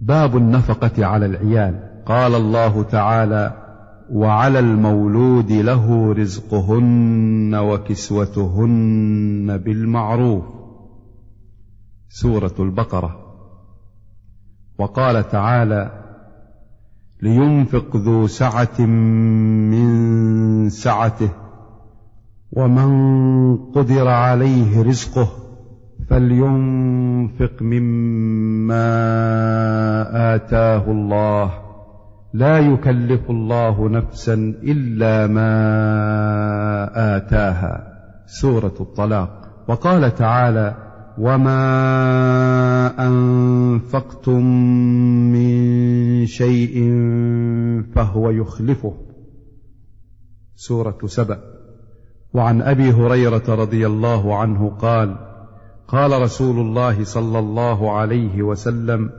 [0.00, 2.02] باب النفقة على العيال.
[2.06, 3.56] قال الله تعالى
[4.12, 10.44] وعلى المولود له رزقهن وكسوتهن بالمعروف.
[12.08, 13.16] سورة البقرة.
[14.78, 15.90] وقال تعالى
[17.22, 18.80] لينفق ذو سعة
[19.70, 21.30] من سعته
[22.52, 25.28] ومن قدر عليه رزقه
[26.10, 28.80] فلينفق مما
[30.40, 31.50] آتاه الله
[32.34, 35.52] لا يكلف الله نفسا إلا ما
[37.16, 37.86] آتاها.
[38.26, 39.30] سورة الطلاق.
[39.68, 40.74] وقال تعالى
[41.18, 41.62] وما
[43.06, 44.44] أنفقتم
[45.32, 46.74] من شيء
[47.94, 48.94] فهو يخلفه.
[50.54, 51.38] سورة سبأ.
[52.34, 55.16] وعن أبي هريرة رضي الله عنه قال
[55.88, 59.10] قال رسول الله صلى الله عليه وسلم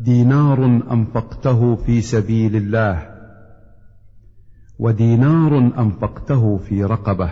[0.00, 3.06] دينار أنفقته في سبيل الله
[4.78, 7.30] ودينار أنفقته في رقبة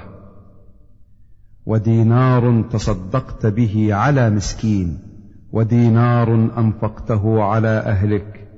[1.66, 4.98] ودينار تصدقت به على مسكين
[5.52, 8.48] ودينار أنفقته على أهلك.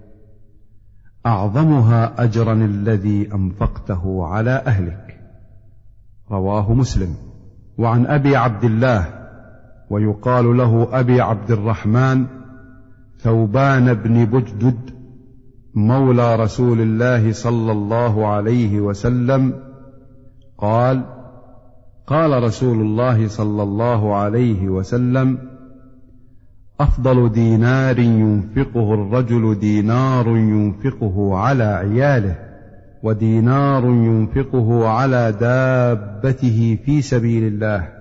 [1.27, 5.21] أعظمها اجرا الذي أنفقته على أهلك.
[6.31, 7.15] رواه مسلم.
[7.79, 9.09] وعن أبي عبد الله
[9.91, 12.40] ويقال له أبي عبد الرحمن
[13.23, 14.91] ثوبان بن بجدد
[15.75, 19.55] مولى رسول الله صلى الله عليه وسلم
[20.59, 21.05] قال
[22.07, 25.39] قال رسول الله صلى الله عليه وسلم
[26.81, 32.39] أفضل دينار ينفقه الرجل دينار ينفقه على عياله
[33.03, 38.00] ودينار ينفقه على دابته في سبيل الله.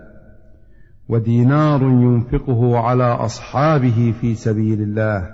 [1.09, 5.29] ودينار ينفقه على أصحابه في سبيل الله.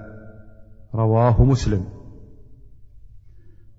[0.96, 1.86] رواه مسلم.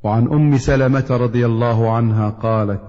[0.03, 2.81] وعن أم سلمة رضي الله عنها قالت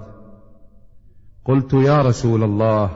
[1.46, 2.90] قلت يا رسول الله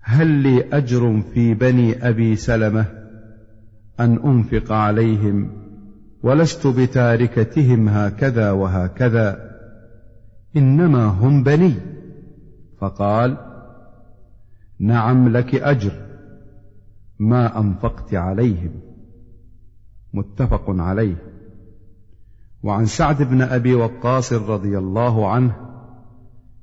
[0.00, 2.86] هل لي أجر في بني أبي سلمة
[4.00, 5.50] أن أنفق عليهم
[6.22, 9.50] ولست بتاركتهم هكذا وهكذا؟
[10.56, 11.74] إنما هم بني.
[12.80, 13.51] فقال
[14.82, 15.92] نعم لك أجر.
[17.18, 18.70] ما أنفقت عليهم.
[20.14, 21.16] متفق عليه.
[22.62, 25.54] وعن سعد بن أبي وقاص رضي الله عنه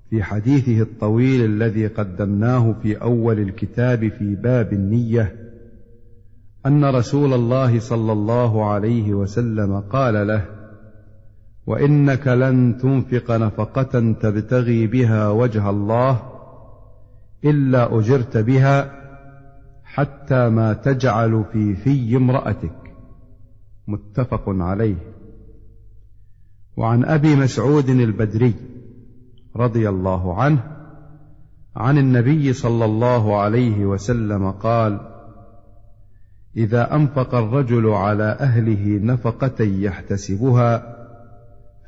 [0.10, 5.36] في حديثه الطويل الذي قدمناه في أول الكتاب في باب النية
[6.66, 10.46] أن رسول الله صلى الله عليه وسلم قال له
[11.68, 16.29] وإنك لن تنفق نفقة تبتغي بها وجه الله
[17.46, 18.92] إلا أجرت بها
[19.84, 22.96] حتى ما تجعل في في امرأتك.
[23.88, 24.96] متفق عليه.
[26.78, 28.54] وعن أبي مسعود البدري
[29.56, 30.64] رضي الله عنه
[31.76, 35.00] عن النبي صلى الله عليه وسلم قال
[36.58, 40.96] إذا أنفق الرجل على أهله نفقة يحتسبها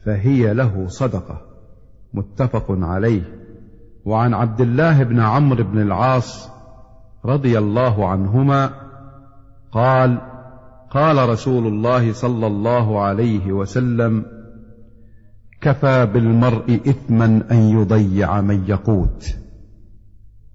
[0.06, 1.42] فهي له صدقة.
[2.14, 3.41] متفق عليه.
[4.06, 6.50] وعن عبد الله بن عمرو بن العاص
[7.26, 8.70] رضي الله عنهما
[9.72, 10.22] قال
[10.90, 14.26] قال رسول الله صلى الله عليه وسلم
[15.62, 19.36] كفى بالمرء إثما أن يضيع من يقوت.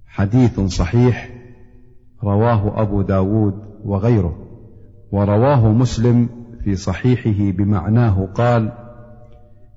[0.07, 1.31] حديث صحيح
[2.25, 3.55] رواه أبو داود
[3.85, 4.37] وغيره
[5.13, 6.29] ورواه مسلم
[6.65, 8.73] في صحيحه بمعناه قال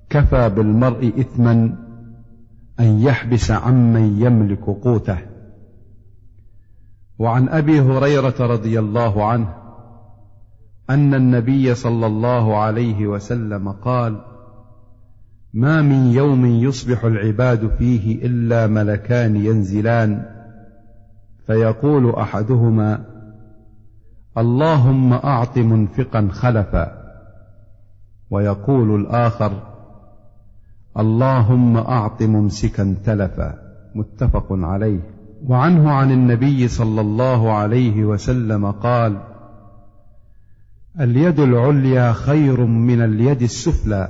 [0.10, 1.78] كفى بالمرء إثما
[2.80, 5.18] أن يحبس عمن يملك قوته.
[7.20, 9.54] وعن أبي هريرة رضي الله عنه
[10.90, 14.22] أن النبي صلى الله عليه وسلم قال
[15.54, 20.26] ما من يوم يصبح العباد فيه إلا ملكان ينزلان
[21.48, 23.06] فيقول أحدهما
[24.38, 27.00] اللهم أعط منفقا خلفا
[28.30, 29.52] ويقول الآخر
[31.00, 33.54] اللهم أعط ممسكا تلفا
[33.96, 35.00] متفق عليه.
[35.48, 39.22] وعنه عن النبي صلى الله عليه وسلم قال
[41.00, 44.10] اليد العليا خير من اليد السفلى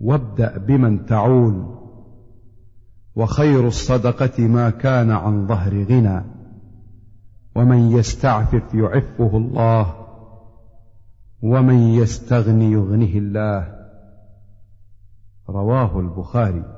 [0.00, 1.78] وابدأ بمن تعول.
[3.16, 6.24] وخير الصدقة ما كان عن ظهر غنى
[7.54, 9.94] ومن يستعفف يعفه الله
[11.42, 13.77] ومن يستغني يغنه الله.
[15.48, 16.77] رواه البخاري.